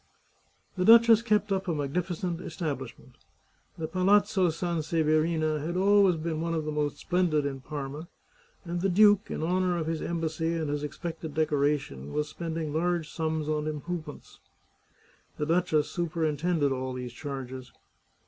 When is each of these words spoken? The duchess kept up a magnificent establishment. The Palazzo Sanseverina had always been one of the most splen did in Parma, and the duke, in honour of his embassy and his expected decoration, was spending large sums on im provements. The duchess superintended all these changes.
The 0.77 0.83
duchess 0.83 1.21
kept 1.21 1.51
up 1.51 1.67
a 1.67 1.75
magnificent 1.75 2.41
establishment. 2.41 3.17
The 3.77 3.87
Palazzo 3.87 4.49
Sanseverina 4.49 5.59
had 5.63 5.77
always 5.77 6.15
been 6.15 6.41
one 6.41 6.55
of 6.55 6.65
the 6.65 6.71
most 6.71 6.97
splen 6.97 7.29
did 7.29 7.45
in 7.45 7.61
Parma, 7.61 8.07
and 8.65 8.81
the 8.81 8.89
duke, 8.89 9.29
in 9.29 9.43
honour 9.43 9.77
of 9.77 9.85
his 9.85 10.01
embassy 10.01 10.55
and 10.55 10.71
his 10.71 10.81
expected 10.83 11.35
decoration, 11.35 12.11
was 12.13 12.27
spending 12.27 12.73
large 12.73 13.11
sums 13.11 13.47
on 13.47 13.67
im 13.67 13.79
provements. 13.81 14.39
The 15.37 15.45
duchess 15.45 15.87
superintended 15.91 16.71
all 16.71 16.93
these 16.93 17.13
changes. 17.13 17.71